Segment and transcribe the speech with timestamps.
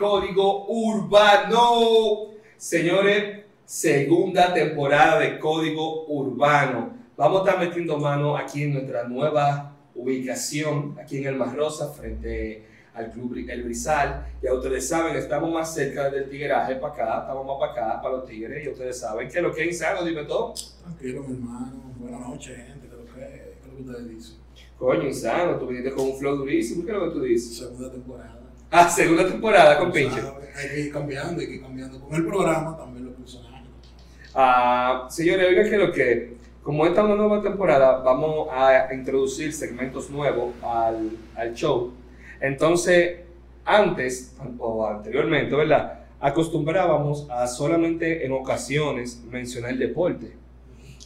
[0.00, 2.30] Código Urbano.
[2.56, 6.94] Señores, segunda temporada de Código Urbano.
[7.18, 11.92] Vamos a estar metiendo mano aquí en nuestra nueva ubicación, aquí en el Mar Rosa,
[11.92, 14.26] frente al Club El Brizal.
[14.42, 18.16] Ya ustedes saben, estamos más cerca del tigueraje para acá, estamos más para acá, para
[18.16, 18.64] los tigres.
[18.64, 20.54] Y ustedes saben que lo que es insano, dime todo.
[20.82, 21.92] Tranquilo, mi hermano.
[21.98, 22.88] Buenas noches, gente.
[22.88, 24.36] ¿Qué que, qué es lo que ustedes dicen?
[24.78, 26.86] Coño, insano, tú viniste con un flow durísimo.
[26.86, 27.58] ¿Qué es lo que tú dices?
[27.58, 28.39] Segunda temporada.
[28.72, 30.20] Ah, segunda temporada con Pinche.
[30.56, 32.00] Hay que ir cambiando, hay que ir cambiando.
[32.00, 33.68] Con el programa también los personajes.
[34.32, 39.52] Ah, señores, oigan que lo que, como esta es una nueva temporada, vamos a introducir
[39.52, 41.92] segmentos nuevos al, al show.
[42.40, 43.18] Entonces,
[43.64, 46.04] antes o anteriormente, ¿verdad?
[46.20, 50.32] Acostumbrábamos a solamente en ocasiones mencionar el deporte.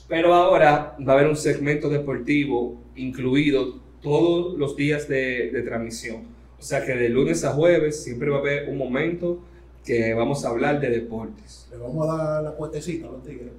[0.07, 6.34] Pero ahora va a haber un segmento deportivo incluido todos los días de, de transmisión.
[6.65, 9.39] O sea que de lunes a jueves siempre va a haber un momento
[9.85, 11.69] que vamos a hablar de deportes.
[11.71, 13.51] Le vamos a dar la puestecita a los tigres.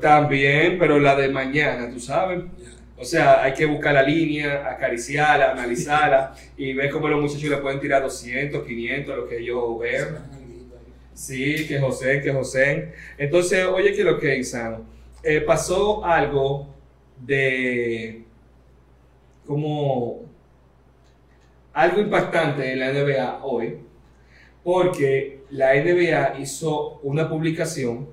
[0.00, 2.42] También, pero la de mañana, tú sabes.
[2.96, 7.58] O sea, hay que buscar la línea, acariciarla, analizarla y ver cómo los muchachos le
[7.58, 10.92] pueden tirar 200, 500, lo que alguito ahí.
[11.12, 12.94] Sí, que José, que José.
[13.18, 14.86] Entonces, oye, que lo que Insano.
[15.22, 16.74] Eh, pasó algo
[17.26, 18.24] de
[19.44, 20.33] como
[21.74, 23.78] algo impactante en la NBA hoy,
[24.62, 28.08] porque la NBA hizo una publicación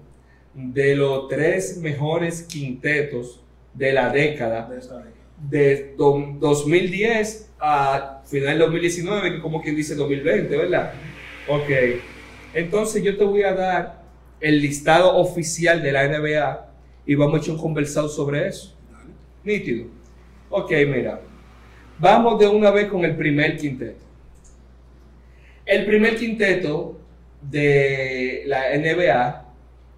[0.53, 3.41] de los tres mejores quintetos
[3.73, 5.15] de la década De esta década.
[5.49, 10.93] de do- 2010 a final del 2019, que como quien dice 2020, ¿verdad?
[11.47, 11.69] Ok.
[12.53, 14.01] Entonces yo te voy a dar
[14.41, 16.67] el listado oficial de la NBA
[17.05, 18.75] y vamos a echar un conversado sobre eso.
[19.43, 19.85] Nítido.
[20.49, 21.21] Ok, mira.
[22.01, 23.99] Vamos de una vez con el primer quinteto.
[25.63, 26.99] El primer quinteto
[27.39, 29.45] de la NBA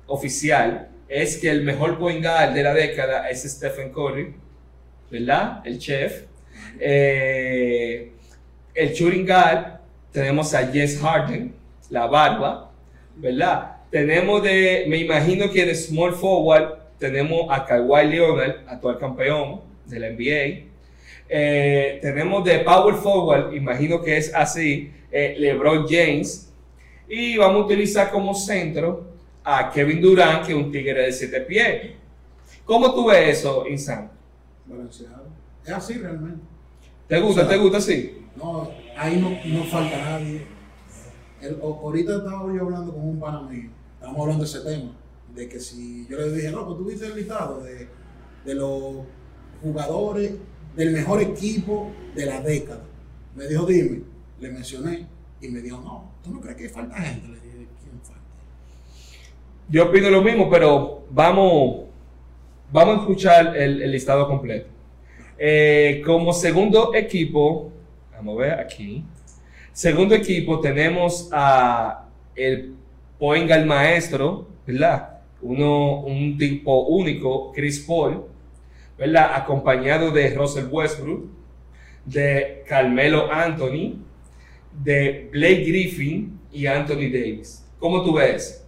[0.07, 4.35] oficial es que el mejor point guard de la década es Stephen Curry,
[5.09, 5.61] ¿verdad?
[5.63, 6.23] El chef.
[6.77, 8.11] Eh,
[8.75, 9.79] el shooting guard
[10.11, 11.55] tenemos a Jess Harden,
[11.89, 12.69] la barba,
[13.15, 13.77] ¿verdad?
[13.89, 19.99] Tenemos de, me imagino que de small forward tenemos a Kawhi Leonard, actual campeón de
[20.01, 20.72] la NBA.
[21.29, 26.51] Eh, tenemos de power forward, imagino que es así, eh, LeBron James.
[27.07, 29.05] Y vamos a utilizar como centro
[29.43, 31.91] a Kevin Durant, que es un tigre de 7 pies.
[32.65, 34.09] ¿Cómo tú ves eso, Insan?
[34.65, 35.25] Balanceado.
[35.65, 36.39] Es así realmente.
[37.07, 37.41] ¿Te gusta?
[37.41, 38.25] O sea, ¿Te gusta así?
[38.35, 40.41] No, ahí no, no falta nadie.
[41.41, 44.91] El- ahorita estaba yo hablando con un pana mío, estábamos hablando de ese tema,
[45.35, 47.87] de que si yo le dije, no, pues tú viste el listado de,
[48.45, 49.05] de los
[49.61, 50.31] jugadores
[50.75, 52.83] del mejor equipo de la década.
[53.35, 54.01] Me dijo, dime,
[54.39, 55.07] le mencioné
[55.41, 57.27] y me dijo, no, ¿tú no crees que falta gente?
[57.27, 58.21] Le dije, ¿quién falta?
[59.69, 61.85] Yo opino lo mismo, pero vamos,
[62.71, 64.67] vamos a escuchar el, el listado completo.
[65.37, 67.71] Eh, como segundo equipo,
[68.11, 69.03] vamos a ver aquí.
[69.71, 72.05] Segundo equipo tenemos a
[72.35, 72.75] el
[73.17, 75.21] point guard maestro, ¿verdad?
[75.41, 78.23] Uno, un tipo único, Chris Paul,
[78.97, 79.31] ¿verdad?
[79.35, 81.25] Acompañado de Russell Westbrook,
[82.05, 83.95] de Carmelo Anthony,
[84.83, 87.65] de Blake Griffin y Anthony Davis.
[87.79, 88.65] ¿Cómo tú ves?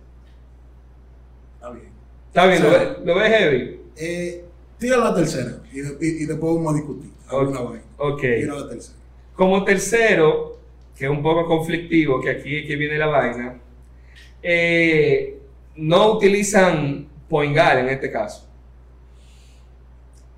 [1.55, 1.89] Está bien.
[2.27, 2.63] ¿Está bien?
[2.63, 2.75] ¿Lo, Sí.
[2.79, 3.79] ves- lo ves heavy?
[3.97, 4.45] Eh,
[4.77, 7.11] tira la tercera y, y- y después vamos a discutir.
[7.27, 7.83] alguna vaina.
[7.97, 8.21] Ok.
[8.21, 8.97] Tira la tercera.
[9.33, 10.59] Como tercero,
[10.95, 13.59] que es un poco conflictivo, que aquí es que viene la vaina,
[14.43, 15.39] eh,
[15.75, 18.47] no utilizan point guard en este caso.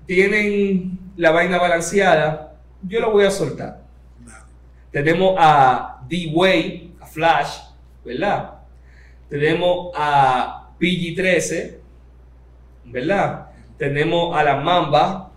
[0.08, 3.82] Tienen la vaina balanceada, yo lo voy a soltar.
[4.90, 7.58] Tenemos a D-Way, a Flash,
[8.02, 8.54] ¿verdad?
[9.28, 11.76] Tenemos a PG-13,
[12.86, 13.48] ¿verdad?
[13.76, 15.30] Tenemos a la Mamba,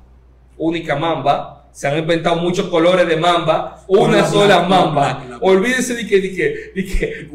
[0.57, 1.50] única Mamba.
[1.71, 5.23] Se han inventado muchos colores de Mamba, una La sola Mamba.
[5.29, 5.37] la.
[5.37, 7.29] Olvídense de que, de que, de que,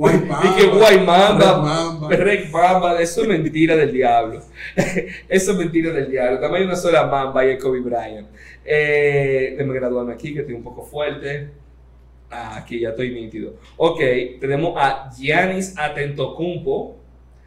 [0.59, 3.01] que Mamba, Red Mamba.
[3.01, 4.43] Eso es mentira del diablo.
[5.29, 6.39] eso es mentira del diablo.
[6.39, 8.29] También hay una sola Mamba y el Kobe Bryant.
[8.63, 11.51] Eh, déjame graduarme aquí, que estoy un poco fuerte.
[12.31, 13.55] Ah, aquí ya estoy nítido.
[13.79, 14.01] Ok,
[14.39, 16.97] tenemos a Giannis Atentocumpo,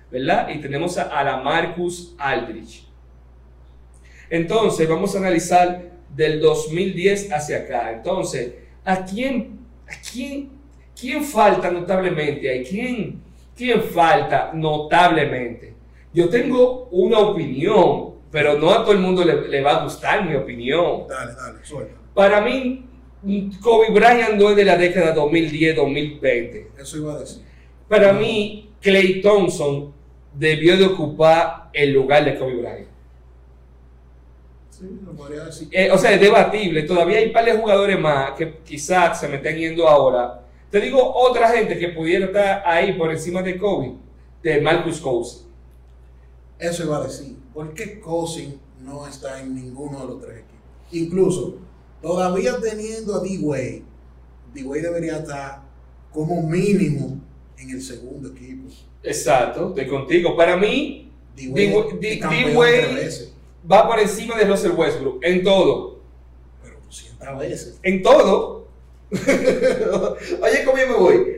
[0.09, 0.49] ¿verdad?
[0.49, 2.87] Y tenemos a, a la Marcus Aldrich.
[4.29, 7.91] Entonces, vamos a analizar del 2010 hacia acá.
[7.91, 8.53] Entonces,
[8.85, 10.49] ¿a quién, a quién,
[10.99, 12.59] quién falta notablemente?
[12.59, 13.21] ¿A quién,
[13.55, 15.73] quién falta notablemente?
[16.13, 20.27] Yo tengo una opinión, pero no a todo el mundo le, le va a gustar
[20.27, 21.05] mi opinión.
[21.07, 21.93] Dale, dale, suelta.
[22.13, 22.85] Para mí,
[23.61, 26.67] Kobe Bryant no es de la década 2010-2020.
[26.79, 27.43] Eso iba a decir.
[27.87, 29.93] Para mí, Clay Thompson
[30.33, 32.88] debió de ocupar el lugar de Kobe Bryant.
[34.79, 35.67] Sí, lo podría decir.
[35.71, 36.83] Eh, o sea, es debatible.
[36.83, 40.45] Todavía hay un par de jugadores más que quizás se me estén yendo ahora.
[40.71, 43.95] Te digo otra gente que pudiera estar ahí por encima de Kobe,
[44.41, 45.47] de Marcus Cousins.
[46.57, 47.35] Eso iba a decir.
[47.53, 50.59] ¿Por qué Cousin no está en ninguno de los tres equipos?
[50.91, 51.57] Incluso,
[52.01, 53.83] todavía teniendo a D-Way,
[54.53, 55.61] D-Way debería estar
[56.11, 57.19] como mínimo
[57.57, 58.69] en el segundo equipo.
[59.03, 60.37] Exacto, estoy contigo.
[60.37, 63.19] Para mí, D-Wade
[63.69, 65.99] Va por encima de Russell Westbrook en todo.
[66.63, 67.79] pero 200 veces.
[67.83, 68.67] En todo.
[69.11, 71.35] Oye, ¿cómo yo me voy?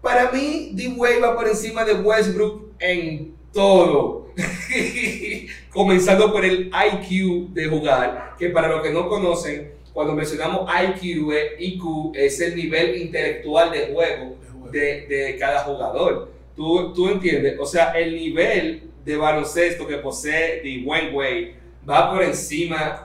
[0.00, 4.28] Para mí, D-Wade va por encima de Westbrook en todo.
[5.72, 11.32] Comenzando por el IQ de jugar, que para los que no conocen, cuando mencionamos IQ,
[11.32, 14.70] eh, IQ es el nivel intelectual de juego de juego.
[14.70, 16.30] de, de cada jugador.
[16.54, 17.58] ¿Tú, tú entiendes?
[17.58, 21.54] O sea, el nivel de baloncesto que posee Dwayne Wade
[21.88, 23.02] va por encima.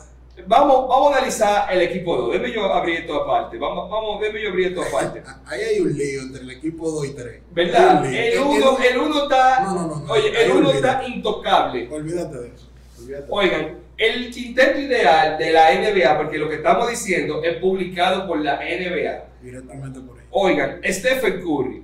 [0.48, 2.32] Vamos, vamos a analizar el equipo 2.
[2.34, 3.58] Déjame yo abrir esto aparte.
[3.58, 5.22] Vamos, vamos, déjame yo abrir esto aparte.
[5.46, 7.42] Ahí hay un lío entre el equipo 2 y 3.
[7.52, 8.06] ¿Verdad?
[8.14, 9.60] El 1 el uno está.
[9.64, 10.12] No, no, no.
[10.12, 10.78] Oye, el 1 olvídate.
[10.78, 11.88] está intocable.
[11.92, 12.68] Olvídate de eso.
[13.00, 13.26] Olvídate.
[13.30, 18.40] Oigan, el quinteto ideal de la NBA, porque lo que estamos diciendo es publicado por
[18.40, 19.26] la NBA.
[19.42, 20.26] Directamente por ahí.
[20.32, 21.84] Oigan, Stephen Curry,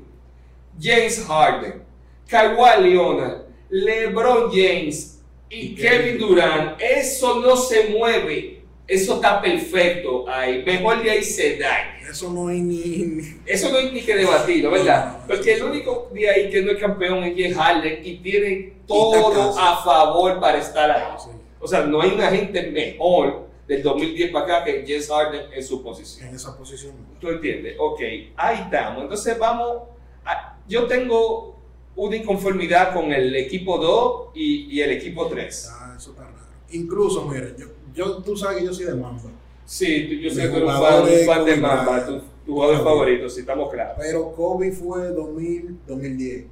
[0.81, 1.83] James Harden,
[2.27, 8.61] Kawhi Leonard, LeBron James y Y Kevin Durant, eso no se mueve.
[8.87, 10.63] Eso está perfecto ahí.
[10.63, 11.97] Mejor de ahí se da.
[12.09, 13.21] Eso no hay ni.
[13.45, 15.19] Eso no hay ni que debatirlo, ¿verdad?
[15.27, 19.55] Porque el único de ahí que no es campeón es James Harden y tiene todo
[19.59, 21.03] a favor para estar ahí.
[21.23, 21.29] sí,
[21.59, 25.63] O sea, no hay una gente mejor del 2010 para acá que James Harden en
[25.63, 26.27] su posición.
[26.29, 26.93] en esa posición.
[27.21, 27.75] ¿Tú entiendes?
[27.77, 28.01] Ok,
[28.35, 29.03] ahí estamos.
[29.03, 29.83] Entonces vamos.
[30.25, 31.58] a- yo tengo
[32.05, 35.69] una inconformidad con el equipo 2 y, y el equipo 3.
[35.71, 36.35] Ah, eso está raro.
[36.71, 39.29] Incluso, mire, yo, yo, tú sabes que yo soy de Mamba.
[39.65, 43.29] Sí, tú- yo sé que tú eres un fan, de Mamba, tu, tu jugador favorito,
[43.29, 43.95] sí, estamos claros.
[43.99, 46.45] Pero Kobe fue 2000, 2010.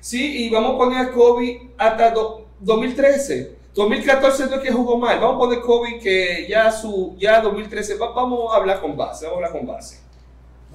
[0.00, 3.56] Sí, y vamos a poner a Kobe hasta do- 2013.
[3.74, 5.18] 2014 no es que jugó mal.
[5.20, 7.96] Vamos a poner Kobe que ya su ya 2013.
[7.96, 9.26] va- vamos a hablar con base.
[9.26, 9.98] Vamos a hablar con base.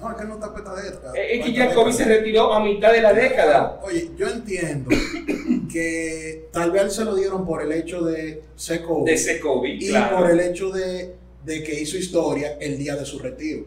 [0.02, 1.12] No, es que no está petadeta.
[1.14, 3.80] Es que ya Kobe se retiró a mitad de la década.
[3.84, 4.90] Oye, yo entiendo
[5.72, 9.68] que tal vez se lo dieron por el hecho de ser Kobe De ese Kobe,
[9.68, 10.18] y claro.
[10.18, 11.14] por el hecho de,
[11.44, 13.64] de que hizo historia el día de su retiro.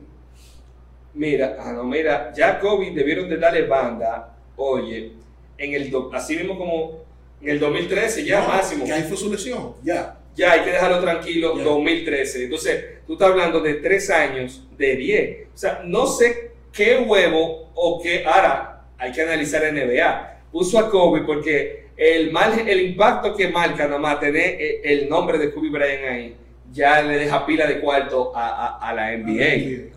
[1.14, 5.14] Mira, ah, no, mira, ya Kobe debieron de darle banda, oye,
[5.58, 7.06] en el así mismo como
[7.42, 8.84] en el 2013, ya No, máximo.
[8.84, 10.20] Que ahí fue su lesión, ya.
[10.36, 11.64] Ya hay que dejarlo tranquilo, Ya.
[11.64, 12.44] 2013.
[12.46, 15.48] Entonces, tú estás hablando de tres años, de 10.
[15.54, 18.24] O sea, no sé qué huevo o qué.
[18.26, 20.42] Ahora, hay que analizar la NBA.
[20.52, 25.08] Puso a Kobe porque el, mal, el impacto que marca nada más tener eh, el
[25.10, 26.36] nombre de Kobe Bryant ahí,
[26.72, 28.50] ya le deja pila de cuarto a,
[28.80, 29.92] a- a la NBA.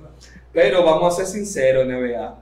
[0.52, 2.38] Pero vamos a ser sinceros, NBA.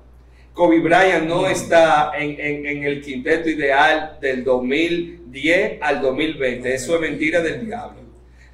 [0.57, 6.75] Kobe Bryant no está en, en- en el quinteto ideal del 2010 al 2020.
[6.75, 8.01] Eso es mentira del diablo.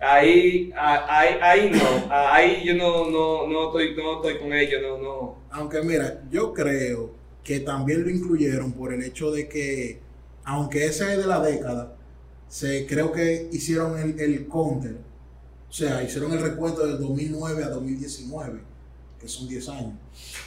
[0.01, 2.13] Ahí, ahí, ahí no.
[2.13, 4.83] Ahí yo no, no, no, estoy, no estoy con ellos.
[4.83, 5.39] No, no.
[5.53, 7.15] Aunque mira, yo creo
[7.45, 10.01] que también lo incluyeron por el hecho de que,
[10.45, 11.95] aunque ese es de la década,
[12.49, 14.97] se, creo que hicieron el, el counter.
[15.71, 18.61] O sea, hicieron el recuento del 2009 a 2019,
[19.23, 19.93] que son 10 años.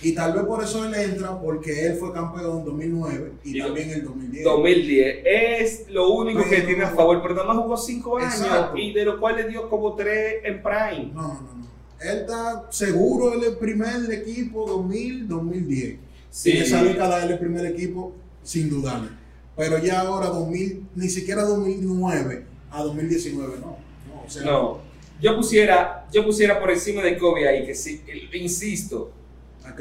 [0.01, 3.61] Y tal vez por eso él entra, porque él fue campeón en 2009 y Y
[3.61, 4.43] también en el 2010.
[4.43, 8.77] 2010 es lo único que tiene a favor, pero nada más jugó 5 años Exacto.
[8.77, 11.11] y de los cuales dio como 3 en Prime.
[11.13, 11.65] No, no, no, no.
[12.01, 15.97] Él está seguro, él es el primer del equipo 2000-2010.
[16.29, 16.51] Sí.
[16.51, 18.13] En esa década él es el primer equipo,
[18.43, 19.07] sin dudarlo.
[19.55, 23.77] Pero ya ahora 2000, ni siquiera 2009 a 2019, no.
[24.13, 24.84] No, o sea, No.
[25.21, 28.03] Yo pusiera, yo pusiera por encima de Kobe ahí, que sí,
[28.33, 29.11] insisto,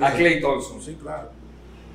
[0.00, 0.80] a Clay Thompson.
[0.80, 1.30] Sí, claro.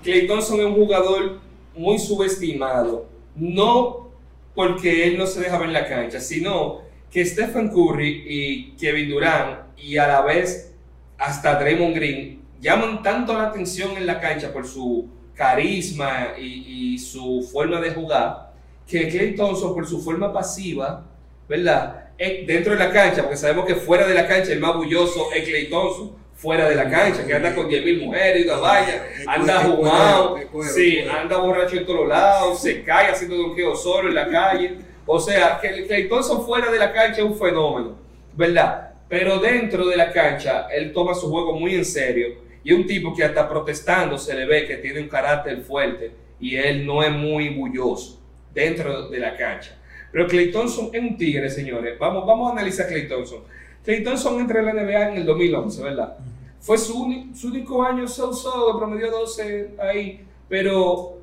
[0.03, 1.39] Clay Thompson es un jugador
[1.75, 4.10] muy subestimado, no
[4.53, 9.10] porque él no se deja ver en la cancha, sino que Stephen Curry y Kevin
[9.10, 10.74] Durant y a la vez
[11.17, 17.00] hasta Draymond Green llaman tanto la atención en la cancha por su carisma y, y
[17.00, 18.51] su forma de jugar,
[18.86, 21.05] que Clay Thompson por su forma pasiva,
[21.50, 22.12] ¿verdad?
[22.18, 25.29] Eh, Dentro de la cancha, porque sabemos que fuera de la cancha el más bulloso
[25.34, 29.03] es Clay Thompson, fuera de la cancha, que anda con 10.000 mujeres y una valla,
[29.27, 30.38] anda jugado,
[30.74, 34.75] sí, anda borracho en todos lados, se cae haciendo donqueo solo en la calle.
[35.06, 37.98] O sea, que Clay Thompson fuera de la cancha es un fenómeno,
[38.36, 38.91] ¿verdad?
[39.10, 42.27] Pero dentro de la cancha, él toma su juego muy en serio.
[42.63, 46.12] Y es un tipo que hasta protestando se le ve que tiene un carácter fuerte
[46.39, 48.22] y él no es muy bulloso
[48.53, 49.78] dentro de la cancha.
[50.12, 51.98] Pero Clay Thompson es un tigre, señores.
[52.00, 53.39] Vamos, vamos a analizar a Clay Thompson.
[53.84, 56.18] Clay Thompson entra en la NBA en el 2011, ¿verdad?
[56.60, 60.25] Fue su, su único año so-so, promedió 12 ahí.
[60.48, 61.20] Pero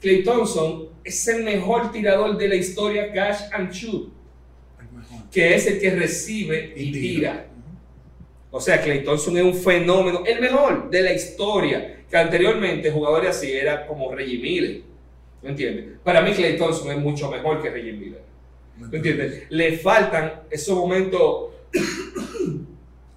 [0.00, 4.10] Clay Thompson es el mejor tirador de la historia cash and shoot,
[5.30, 7.46] que es el que recibe y tira.
[8.50, 11.96] O sea, Clay Thompson es un fenómeno, el mejor de la historia.
[12.10, 14.82] Que anteriormente jugadores así era como Reggie Miller.
[15.42, 15.98] ¿Me entiendes?
[16.02, 18.29] Para mí Clay Thompson es mucho mejor que Reggie Miller.
[18.88, 19.44] ¿Me entiendes?
[19.50, 21.50] Le faltan esos momentos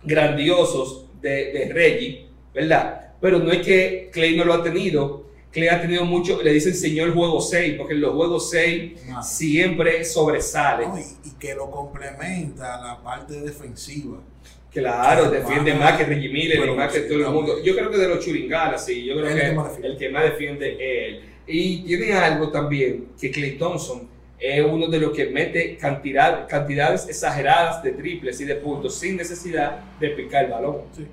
[0.03, 3.13] grandiosos de, de Reggie, ¿verdad?
[3.21, 5.23] Pero no es que Clay no lo ha tenido.
[5.51, 9.21] Clay ha tenido mucho, le dicen señor juego 6, porque en los juegos 6 Ah.
[9.21, 10.87] siempre sobresale.
[10.87, 14.17] No, y, y que lo complementa la parte defensiva.
[14.71, 17.61] Claro, defiende más que Reggie Miller más que todo el mundo.
[17.63, 21.13] Yo creo que de los churingalas, sí, yo creo que, el que más defiende es
[21.13, 21.21] él.
[21.45, 24.09] Y tiene algo también, que Clay Thompson
[24.43, 29.15] es uno de los que mete cantidad, cantidades exageradas de triples y de puntos sin
[29.15, 30.81] necesidad de picar el balón.
[30.93, 31.07] Sí.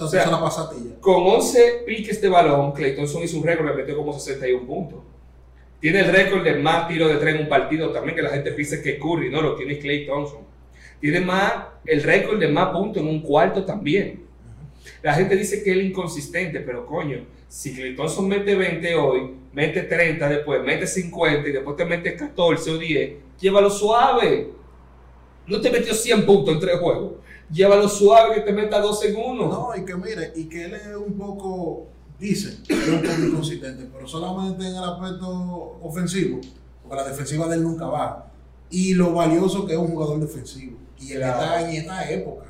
[0.00, 0.96] O sea, la pasatilla.
[1.00, 4.98] Con 11 piques de balón, Clay Thompson hizo un récord, le metió como 61 puntos.
[5.78, 8.50] Tiene el récord de más tiros de tres en un partido también, que la gente
[8.50, 10.40] piensa que Curry, no, lo tiene Clay Thompson.
[11.00, 11.52] Tiene más,
[11.84, 14.24] el récord de más puntos en un cuarto también.
[15.02, 17.24] La gente dice que él es inconsistente, pero coño,
[17.54, 22.70] si Thompson mete 20 hoy, mete 30 después, mete 50 y después te mete 14
[22.72, 24.50] o 10, llévalo suave.
[25.46, 27.12] No te metió 100 puntos en tres juegos.
[27.52, 29.46] Llévalo suave que te meta 2 en uno.
[29.46, 31.86] No, y que mire, y que él es un poco,
[32.18, 36.40] dice, es un poco inconsistente, pero solamente en el aspecto ofensivo,
[36.82, 38.32] porque la defensiva de él nunca va.
[38.68, 40.76] Y lo valioso que es un jugador defensivo.
[40.98, 41.40] Y en, Claro.
[41.40, 42.46] esta, en esta época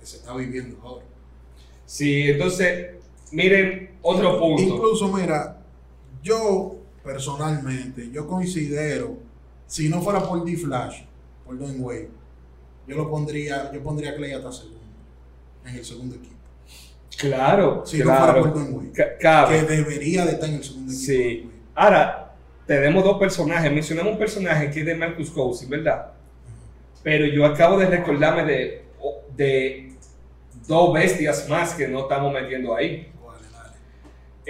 [0.00, 1.04] que se está viviendo ahora.
[1.84, 2.97] Sí, entonces,
[3.32, 4.62] miren otro punto.
[4.62, 5.58] Incluso, mira,
[6.22, 9.18] yo personalmente, yo considero,
[9.66, 11.02] si no fuera por D-Flash,
[11.44, 12.10] por Dwayne Wade,
[12.86, 14.80] yo lo pondría, yo pondría a Clay hasta segundo,
[15.66, 16.36] en el segundo equipo.
[17.18, 21.06] Claro, Si no fuera por Dwayne Wade, que debería de estar en el segundo equipo.
[21.06, 21.50] Sí.
[21.74, 22.34] Ahora,
[22.66, 23.72] tenemos dos personajes.
[23.72, 26.12] Mencionamos un personaje que es de Marcus Cousins, ¿verdad?
[27.02, 28.84] Pero yo acabo de recordarme de,
[29.34, 29.92] de
[30.66, 33.10] dos bestias más que no estamos metiendo ahí.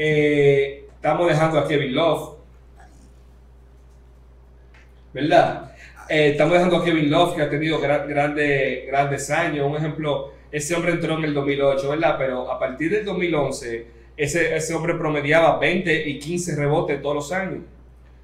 [0.01, 2.37] Eh, estamos dejando a Kevin Love.
[5.13, 5.73] ¿Verdad?
[6.09, 9.67] Eh, estamos dejando a Kevin Love, que ha tenido gra- grande- grandes años.
[9.69, 12.15] Un ejemplo, ese hombre entró en el 2008, ¿verdad?
[12.17, 13.87] Pero a partir del 2011,
[14.17, 17.63] ese, ese hombre promediaba 20 y 15 rebotes todos los años.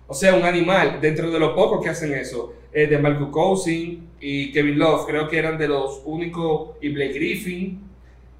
[0.06, 0.98] O sea, un animal.
[1.00, 5.28] Dentro de los pocos que hacen eso, eh, de Marcus Cousins y Kevin Love, creo
[5.28, 7.80] que eran de los únicos, y Blake Griffin,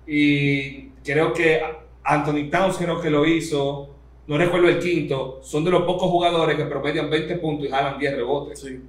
[0.07, 1.61] y creo que
[2.04, 3.88] Anthony Towns creo que lo hizo,
[4.26, 7.99] no recuerdo el quinto, son de los pocos jugadores que promedian 20 puntos y jalan
[7.99, 8.61] 10 rebotes.
[8.61, 8.80] Sí.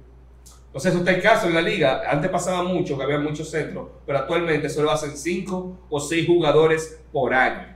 [0.76, 2.02] Sea, eso está el caso en la liga.
[2.06, 7.00] Antes pasaba mucho, que había muchos centros, pero actualmente solo hacen 5 o 6 jugadores
[7.10, 7.74] por año.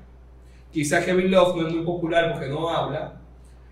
[0.71, 3.19] Quizás Kevin Love no es muy popular porque no habla.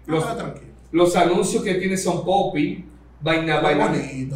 [0.07, 0.73] Los, Ah, tranquilo.
[0.93, 2.87] los anuncios que tiene son Poppy,
[3.21, 4.31] vaina, vaina, Sí,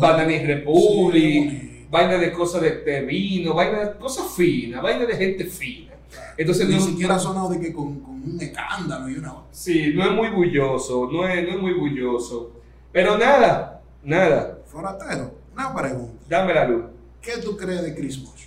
[0.47, 1.87] Republic, bonito.
[1.91, 5.93] vaina de cosas de, de vino, vaina de cosas finas, vaina de gente fina.
[6.37, 9.35] Entonces Ni no, siquiera ha sonado de que con, con un escándalo y una.
[9.51, 12.61] Sí, no es muy bulloso, no es, no es muy bulloso.
[12.93, 16.25] Pero nada, nada, Foratero, una pregunta.
[16.29, 16.85] dame la luz.
[17.21, 18.43] ¿Qué tú crees de Chris Bosh?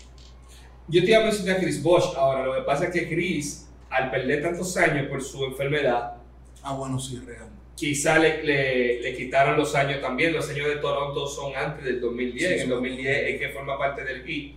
[0.88, 3.68] Yo te iba a mencionar a Chris Bosch ahora, lo que pasa es que Chris,
[3.90, 6.18] al perder tantos años por su enfermedad,
[6.62, 7.48] Ah, bueno, sí, real.
[7.76, 10.34] quizá le, le, le quitaron los años también.
[10.34, 12.48] Los años de Toronto son antes del 2010.
[12.48, 12.70] Sí, en el sí.
[12.72, 14.56] 2010 es que forma parte del Heat.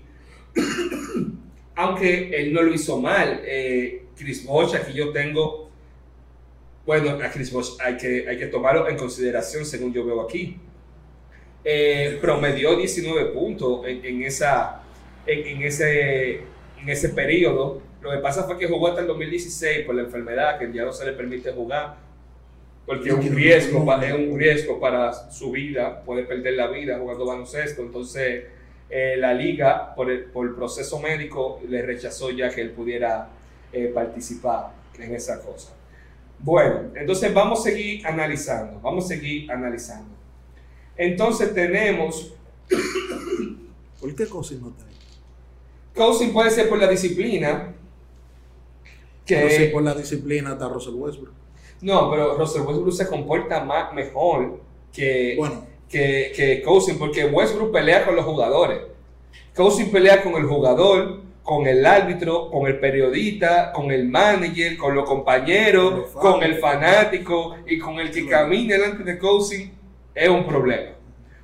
[1.78, 3.40] Aunque él no lo hizo mal.
[3.44, 5.70] Eh, Chris Bosch, aquí yo tengo.
[6.84, 10.58] Bueno, a Chris Bosch hay que, hay que tomarlo en consideración según yo veo aquí.
[11.64, 14.82] Eh, promedió 19 puntos en, en esa,
[15.24, 16.40] en, en ese,
[16.80, 17.80] en ese periodo.
[18.00, 20.92] Lo que pasa fue que jugó hasta el 2016 por la enfermedad, que ya no
[20.92, 22.08] se le permite jugar
[22.88, 27.26] porque es un riesgo, es un riesgo para su vida, puede perder la vida jugando
[27.26, 27.82] baloncesto.
[27.82, 28.44] Entonces,
[28.90, 33.28] eh, la liga, por el, por el proceso médico, le rechazó ya que él pudiera
[33.72, 35.74] eh, participar en esa cosa.
[36.38, 40.14] Bueno, entonces vamos a seguir analizando, vamos a seguir analizando.
[40.96, 42.32] Entonces tenemos,
[44.00, 44.94] ¿Por qué Cousins no está ahí?
[45.94, 47.74] coaching puede ser por la disciplina,
[49.26, 51.34] Pero sí, que por la disciplina está Russell Westbrook.
[51.80, 54.60] no, pero Russell Westbrook se comporta más, mejor
[54.92, 58.80] que, Bueno, que, que Cousins, porque Westbrook pelea con los jugadores.
[59.54, 64.94] Cousins pelea con el jugador, con el árbitro, con el periodista, con el manager, con
[64.94, 69.70] los compañeros, con el fanático y con el que camina delante de Cousins,
[70.14, 70.90] es un problema.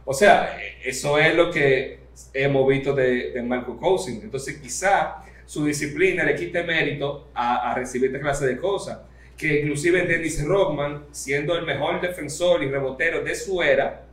[0.05, 2.01] O sea, eso es lo que
[2.35, 4.23] hemos visto de, de Marco Cousins.
[4.23, 8.99] Entonces, quizá su disciplina le quite mérito a, a recibir esta clase de cosas.
[9.39, 14.04] Que inclusive Dennis Rodman, siendo el mejor defensor y rebotero de su era,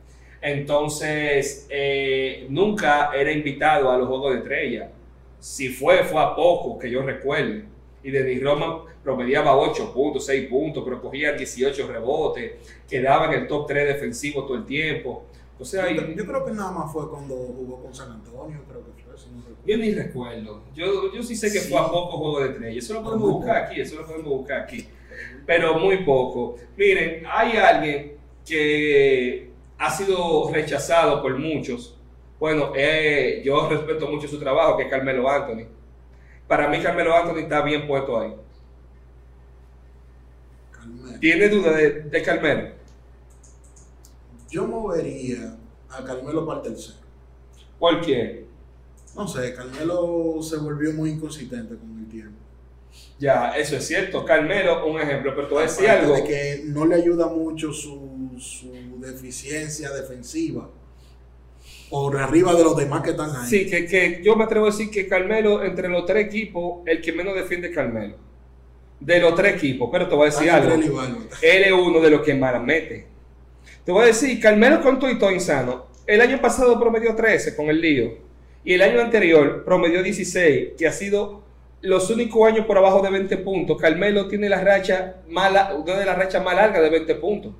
[0.42, 4.90] entonces eh, nunca era invitado a los Juegos de Estrella.
[5.38, 7.64] Si fue, fue a poco, que yo recuerde.
[8.02, 12.52] Y Dennis Rodman promediaba 8 puntos, 6 puntos, pero cogía 18 rebotes,
[12.88, 15.24] quedaba en el top 3 defensivo todo el tiempo.
[15.58, 19.02] O sea, yo, creo que nada más fue cuando jugó con San Antonio, creo que
[19.02, 19.62] fue, si no recuerdo.
[19.64, 20.62] Yo ni recuerdo.
[20.74, 21.70] Yo, yo sí sé que Sí.
[21.70, 22.78] fue a poco juego de estrella.
[22.78, 24.88] Eso lo podemos buscar aquí, eso lo podemos buscar aquí.
[25.46, 26.56] Pero muy poco.
[26.76, 29.51] Miren, hay alguien que
[29.82, 31.98] ha sido rechazado por muchos.
[32.38, 35.66] Bueno, eh, yo respeto mucho su trabajo, que es Carmelo Anthony.
[36.46, 38.32] Para mí Carmelo Anthony está bien puesto ahí.
[40.70, 41.18] Carmelo.
[41.18, 42.68] ¿Tiene duda de, de Carmelo?
[44.48, 45.56] Yo movería
[45.88, 46.98] a Carmelo para el tercero.
[47.78, 48.46] ¿Por qué?
[49.16, 52.38] No sé, Carmelo se volvió muy inconsistente con el tiempo.
[53.18, 54.24] Ya, eso es cierto.
[54.24, 56.14] Carmelo, un ejemplo, pero decir Aparte algo.
[56.14, 60.70] de que no le ayuda mucho su, su deficiencia defensiva
[61.92, 63.48] por arriba de los demás que están ahí.
[63.48, 67.02] Sí, que, que yo me atrevo a decir que Carmelo, entre los tres equipos, el
[67.02, 68.16] que menos defiende es Carmelo.
[68.98, 70.72] De los tres equipos, pero te voy a decir algo.
[70.74, 73.06] él es uno de los que más la mete.
[73.84, 75.86] Te voy a decir, Carmelo con todo y todo insano.
[76.06, 78.16] El año pasado promedió 13 con el lío.
[78.64, 81.42] Y el año anterior promedió 16, que ha sido
[81.82, 83.80] los únicos años por abajo de 20 puntos.
[83.80, 87.52] Carmelo tiene la racha mala, una de las rachas más largas de 20 puntos.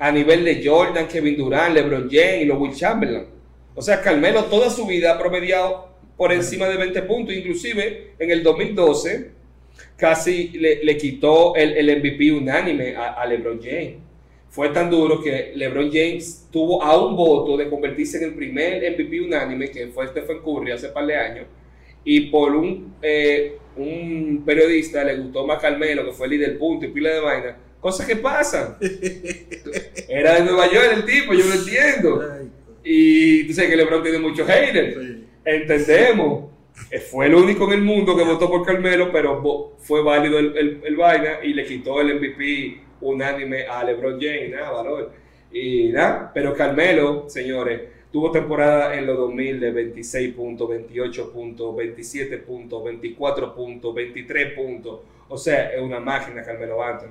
[0.00, 3.26] A nivel de Jordan, Kevin Durant, LeBron James y los Will Chamberlain.
[3.76, 7.34] O sea, Carmelo toda su vida ha promediado por encima de 20 puntos.
[7.34, 9.30] Inclusive en el 2012
[9.96, 13.96] casi le, le quitó el, el MVP unánime a, LeBron James.
[14.48, 18.82] Fue tan duro que LeBron James tuvo a un voto de convertirse en el primer
[18.92, 21.46] MVP unánime, que fue Stephen Curry hace par de años,
[22.04, 26.86] y por un, eh, un periodista le gustó más Carmelo, que fue el líder punto
[26.86, 27.56] y pila de vaina.
[27.80, 28.76] Cosas que pasan.
[30.08, 32.22] Era de Nueva York el tipo, yo lo entiendo.
[32.84, 34.96] Y tú sabes que LeBron tiene muchos haters.
[35.44, 36.50] Entendemos.
[37.10, 40.80] Fue el único en el mundo que votó por Carmelo, pero fue válido el, el-
[40.84, 45.12] el vaina y le quitó el MVP unánime a LeBron James, nada, valor.
[45.52, 47.80] Y nada, pero Carmelo, señores,
[48.12, 54.52] tuvo temporada en los 2000 de 26 puntos, 28 puntos, 27 puntos, 24 puntos, 23
[54.54, 55.00] puntos.
[55.28, 57.10] O sea, es una máquina Carmelo Anthony.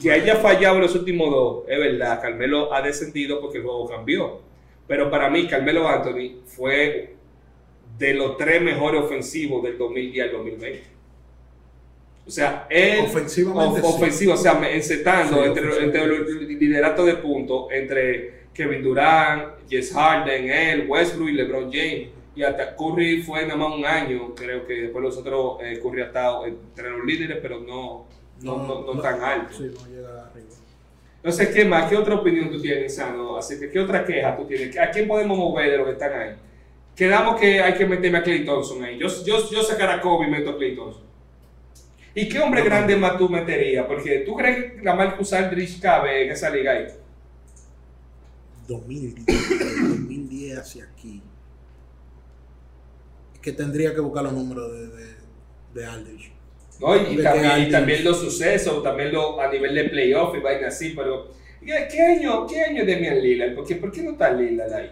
[0.00, 4.40] Que haya fallado los últimos dos, es verdad, Carmelo ha descendido porque el juego cambió.
[4.86, 7.14] Pero para mí, Carmelo Anthony fue
[7.98, 10.82] de los tres mejores ofensivos del 2010 al 2020.
[12.26, 13.04] O sea, él.
[13.04, 13.94] Ofensivamente, of- sí.
[13.96, 19.92] ofensivo, o sea, encetando Sí, entre, entre el liderato de puntos entre Kevin Durant, Jess
[19.92, 22.08] Harden, él, Westbrook y LeBron James.
[22.34, 26.02] Y hasta Curry fue nada más un año, creo que después los otros, eh, Curry
[26.02, 28.06] ha estado entre los líderes, pero no,
[28.42, 29.54] no, no, no tan alto.
[29.56, 30.46] Sí, no llega arriba.
[31.16, 31.88] Entonces, ¿qué más?
[31.88, 33.36] ¿Qué otra opinión tú tienes, Sano?
[33.36, 34.78] Así que, ¿qué otra queja tú tienes?
[34.78, 36.36] ¿A quién podemos mover de los que están ahí?
[36.94, 38.98] Quedamos que hay que meterme a Clay Thompson ahí.
[38.98, 41.02] Yo, yo, yo sacar a Kobe y meto a Clay Thompson.
[42.14, 43.86] ¿Y qué hombre grande más tú meterías?
[43.86, 46.86] Porque tú crees que la Marcus Aldridge cabe en esa liga ahí.
[48.68, 49.26] 2010,
[49.88, 51.22] 2010 hacia aquí.
[53.34, 55.14] Es que tendría que buscar los números de, de,
[55.74, 56.35] de Aldridge.
[56.80, 56.96] ¿No?
[56.96, 60.68] Y, De también, y también los sucesos, también lo, a nivel de playoff y vaina
[60.68, 61.28] así, pero
[61.64, 63.54] ¿qué, qué año, qué año es Damian Lillard?
[63.54, 64.90] Porque, ¿Por qué no está Lillard ahí?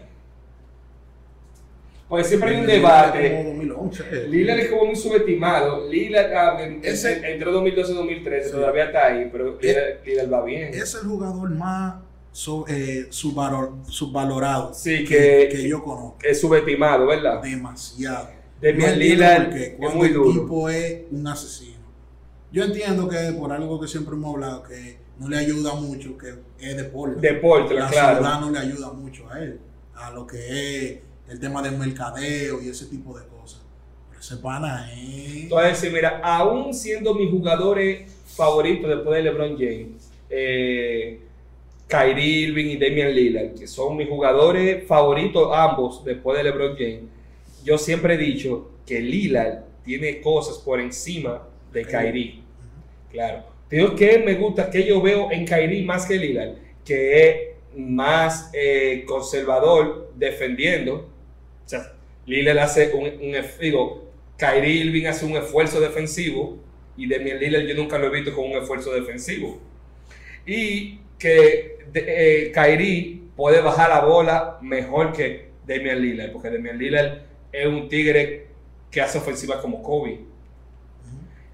[2.08, 3.30] Porque siempre hay un debate.
[3.36, 4.26] Como 2011.
[4.28, 5.88] Lillard es como muy subestimado.
[5.88, 8.50] Lillard ah, entró 2012-2013, Sí.
[8.52, 10.74] todavía está ahí, pero Lillard, Lillard va bien.
[10.74, 11.94] Es el jugador más
[12.30, 16.18] so- eh, subvalor- subvalorado Sí, que, que- que yo conozco.
[16.22, 17.40] Es subestimado, ¿verdad?
[17.42, 18.28] Demasiado.
[18.60, 20.32] Damian No Lillard por qué, es cuando muy el duro.
[20.32, 21.73] tipo es un asesino.
[22.54, 26.34] Yo entiendo que por algo que siempre hemos hablado, que no le ayuda mucho, que
[26.60, 27.20] es deporte.
[27.20, 28.18] Deporte, la claro.
[28.18, 29.58] ciudad no le ayuda mucho a él,
[29.92, 33.60] a lo que es el tema del mercadeo y ese tipo de cosas.
[34.08, 35.42] Pero ese pana es...
[35.42, 41.22] Entonces, mira, aún siendo mis jugadores favoritos después de LeBron James, eh,
[41.88, 47.10] Kyrie Irving y Damian Lillard, que son mis jugadores favoritos ambos después de LeBron James,
[47.64, 52.40] yo siempre he dicho que Lillard tiene cosas por encima de Kyrie.
[53.12, 53.44] Claro.
[53.70, 57.36] Digo que me gusta, que yo veo en Kyrie más que Lillard, que es
[57.76, 61.10] más eh, conservador defendiendo.
[61.64, 61.92] O sea,
[62.26, 66.58] Lillard hace un, digo, Kyrie Irving hace un esfuerzo defensivo
[66.96, 69.58] y Damian Lillard yo nunca lo he visto con un esfuerzo defensivo.
[70.46, 72.04] Y que de-
[72.48, 77.88] eh, Kyrie puede bajar la bola mejor que Damian Lillard, porque Damian Lillard es un
[77.88, 78.46] tigre
[78.90, 80.20] que hace ofensiva como Kobe.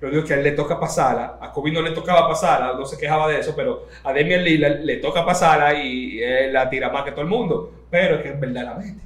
[0.00, 2.86] Lo único que a él le toca pasarla, a Kobe no le tocaba pasarla, no
[2.86, 6.88] se quejaba de eso, pero a Damian Lillard le toca pasarla y él la tira
[6.88, 9.00] más que todo el mundo, pero es que en verdad la mete.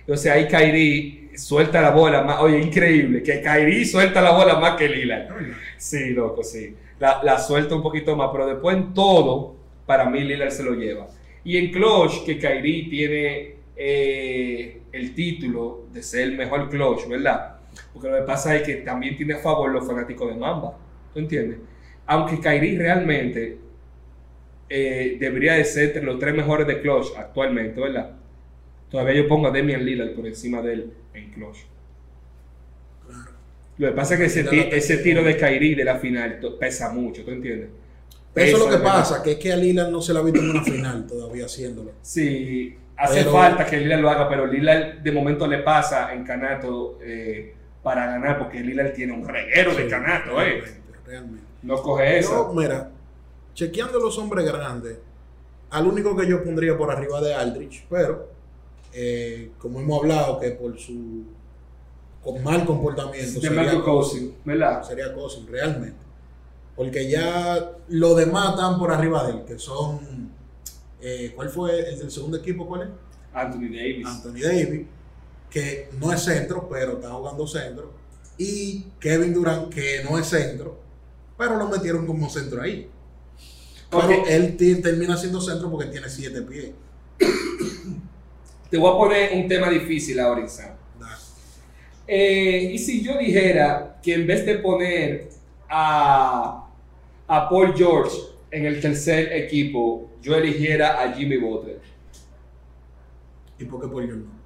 [0.00, 4.76] Entonces ahí Kyrie suelta la bola más, oye, increíble, que Kyrie suelta la bola más
[4.76, 5.28] que Lillard.
[5.78, 6.76] Sí, loco, sí.
[6.98, 9.54] La, la suelta un poquito más, pero después en todo,
[9.86, 11.06] para mí Lillard se lo lleva.
[11.44, 17.57] Y en clutch, que Kyrie tiene eh, el título de ser el mejor clutch, ¿verdad?
[17.92, 20.76] Porque lo que pasa es que también tiene a favor los fanáticos de Mamba.
[21.12, 21.58] ¿Tú entiendes?
[22.06, 23.58] Aunque Kyrie realmente
[24.68, 28.12] eh, debería de ser entre los tres mejores de clutch actualmente, ¿verdad?
[28.90, 31.58] Todavía yo pongo a Damian Lillard por encima de él en clutch.
[33.06, 33.30] Claro.
[33.78, 36.92] Lo que pasa es que ese, ti- la tiro de Kyrie de la final pesa
[36.92, 37.68] mucho, ¿tú entiendes?
[38.34, 40.40] Eso es lo que pasa, que es que a Lillard no se le ha visto
[40.40, 41.92] en una final todavía haciéndolo.
[42.02, 46.24] Sí, hace Pero- falta que Lillard lo haga, pero Lillard de momento le pasa en
[46.24, 47.54] canato eh,
[47.88, 50.60] para ganar, porque Lillard tiene un reguero de Sí, canato, ¿eh?
[50.60, 51.44] Realmente, realmente.
[51.62, 52.32] No coge esa.
[52.32, 52.90] Yo, mira,
[53.54, 54.98] chequeando los hombres grandes,
[55.70, 58.28] al único que yo pondría por arriba de Aldrich, pero
[58.92, 61.24] eh, como hemos hablado, que por su
[62.22, 64.82] con mal comportamiento de Marco Cousins, ¿verdad?
[64.82, 65.96] sería Cousins, realmente.
[66.76, 70.30] Porque ya los demás están por arriba de él, que son.
[71.00, 72.66] eh, ¿Cuál fue el del segundo equipo?
[72.68, 72.88] ¿Cuál es?
[73.32, 74.06] Anthony Davis.
[74.06, 74.86] Anthony Davis,
[75.50, 77.92] que no es centro, pero está jugando centro.
[78.36, 80.78] Y Kevin Durant, que no es centro,
[81.36, 82.88] pero lo metieron como centro ahí.
[83.90, 84.26] Pero Ok.
[84.28, 86.70] él termina siendo centro porque tiene siete pies.
[88.70, 90.42] Te voy a poner un tema difícil ahora.
[91.00, 91.18] Da.
[92.06, 95.30] Eh, y si yo dijera que en vez de poner
[95.68, 96.68] a,
[97.26, 98.16] a Paul George
[98.50, 101.80] en el tercer equipo, yo eligiera a Jimmy Butler.
[103.58, 104.38] ¿Y por qué por yo no?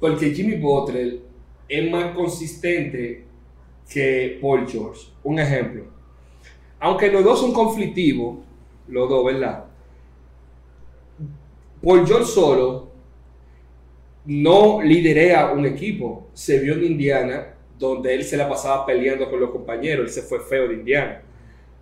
[0.00, 1.20] Porque Jimmy Butler
[1.68, 3.24] es más consistente
[3.88, 5.08] que Paul George.
[5.22, 5.84] Un ejemplo.
[6.80, 8.38] Aunque los dos son conflictivos,
[8.88, 9.66] los dos, ¿verdad?
[11.82, 12.88] Paul George solo
[14.24, 16.28] no liderea un equipo.
[16.32, 20.06] Se vio en Indiana, donde él se la pasaba peleando con los compañeros.
[20.06, 21.22] Él se fue feo de Indiana.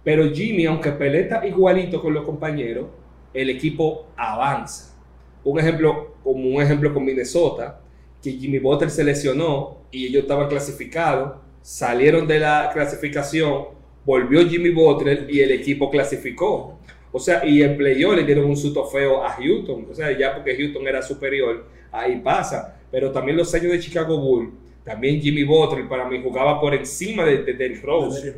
[0.03, 2.87] Pero Jimmy, aunque peleta igualito con los compañeros,
[3.33, 4.97] el equipo avanza.
[5.45, 7.81] Un ejemplo, como un ejemplo con Minnesota,
[8.23, 13.67] que Jimmy Butler se lesionó y ellos estaban clasificados, salieron de la clasificación,
[14.05, 16.79] volvió Jimmy Butler y el equipo clasificó.
[17.11, 19.87] O sea, y en playoff le dieron un susto feo a Houston.
[19.91, 22.81] O sea, ya porque Houston era superior, ahí pasa.
[22.91, 24.51] Pero también los años de Chicago Bulls,
[24.85, 28.35] también Jimmy Butler para mí jugaba por encima de, de Derrick Rose.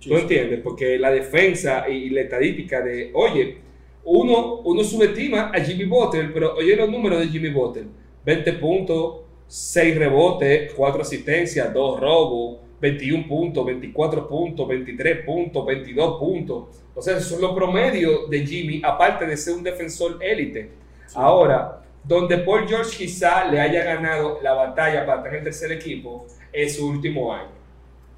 [0.00, 0.60] ¿Tú entiendes?
[0.62, 3.58] Porque la defensa y la estadística de, oye,
[4.04, 7.86] uno, uno subestima a Jimmy Butler, pero oye los números de Jimmy Butler.
[8.24, 16.18] 20 puntos, 6 rebotes, 4 asistencias, 2 robos, 21 puntos, 24 puntos, 23 puntos, 22
[16.18, 16.64] puntos.
[16.94, 20.70] O sea, esos son los promedios de Jimmy, aparte de ser un defensor élite.
[21.14, 26.26] Ahora, donde Paul George quizá le haya ganado la batalla para tener el tercer equipo,
[26.52, 27.52] es su último año.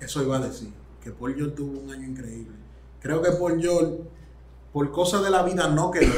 [0.00, 0.70] Eso iba a decir,
[1.02, 2.56] que Paul George tuvo un año increíble.
[3.00, 3.98] Creo que Paul George,
[4.72, 6.12] por cosas de la vida, no quedó.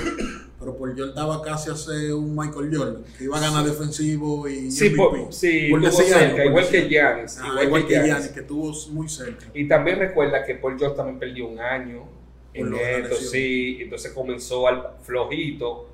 [0.61, 4.49] Pero Paul George estaba casi a ser un Michael Jordan, que iba a ganar defensivo
[4.49, 4.97] y Sí, MVP.
[4.97, 7.39] por, sí, Por algo, cerca, por igual que Giannis.
[7.41, 8.11] Ah, igual, que Giannis.
[8.13, 9.47] Giannis, que estuvo muy cerca.
[9.55, 12.03] Y también recuerda que Paul George también perdió un año
[12.53, 15.87] Por en esto, sí, entonces comenzó al flojito.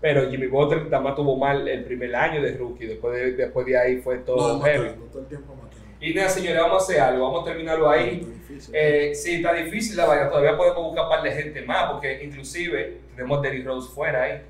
[0.00, 3.76] Pero Jimmy Butler también tuvo mal el primer año de rookie, después de, después de
[3.78, 4.84] ahí fue todo No, heavy.
[4.86, 5.61] matando, todo el tiempo matando.
[6.02, 8.20] Y nada, señores, vamos a hacer algo, vamos a terminarlo ahí.
[8.20, 8.74] Está difícil.
[8.76, 12.22] Eh, sí, está difícil la vaina, todavía podemos buscar un par de gente más, porque
[12.24, 14.42] inclusive tenemos Derrick Rose fuera ahí.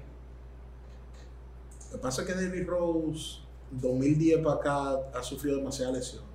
[1.91, 6.29] Lo que pasa es que David Rose, 2010 para acá, ha sufrido demasiadas lesiones.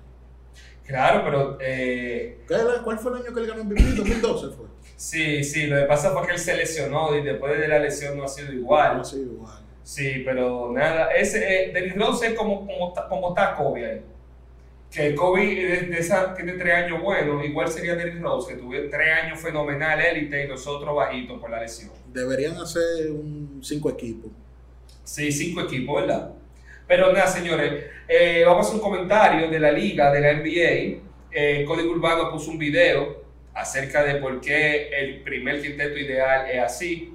[0.86, 3.82] Claro, pero eh, ¿Qué era- ¿Cuál fue el año que él ganó MVP?
[3.96, 4.66] 2012 fue.
[4.96, 8.16] sí, sí, lo que pasa fue que él se lesionó y después de la lesión
[8.16, 8.94] no ha sido igual.
[8.96, 9.58] No ha sido igual.
[9.82, 14.02] Sí, pero nada, ese, eh, Derrick Rose es como, como, como Kobe ahí.
[14.90, 18.72] Que Kobe de, de esa, tiene tres años buenos, igual sería Derrick Rose, que tuvo
[18.90, 21.90] tres años fenomenal élite y nosotros bajitos por la lesión.
[22.12, 24.30] Deberían hacer un cinco equipos.
[25.04, 26.30] Sí, cinco equipos, ¿verdad?
[26.86, 31.02] Pero nada, señores, eh, vamos a hacer un comentario de la liga, de la NBA.
[31.30, 33.24] Eh, Código Urbano puso un video
[33.54, 37.14] acerca de por qué el primer quinteto ideal es así.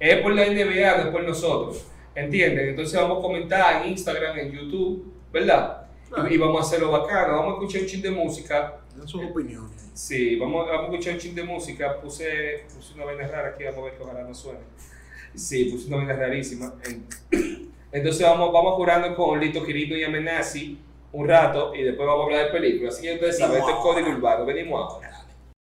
[0.00, 1.86] Es por la NBA, no es por nosotros.
[2.14, 2.70] ¿Entienden?
[2.70, 5.81] Entonces vamos a comentar en Instagram, en YouTube, ¿verdad?
[6.12, 6.32] Claro.
[6.34, 7.36] Y, vamos a hacerlo bacano.
[7.36, 8.80] Vamos a escuchar un chin de música.
[8.96, 9.90] Dan sus opiniones.
[9.94, 12.00] Sí, vamos, vamos a escuchar un chin de música.
[12.00, 14.60] Puse, puse una vaina rara aquí, vamos a ver que ojalá no suene.
[15.34, 16.74] Sí, puse una vaina rarísima.
[16.84, 17.06] En-
[17.92, 20.78] Entonces vamos, vamos jurando con Lito Quirino y Amenazi
[21.12, 22.94] un rato y después vamos a hablar de películas.
[22.94, 24.46] Así que ustedes saben, este es código urbano.
[24.46, 25.21] Venimos ahora.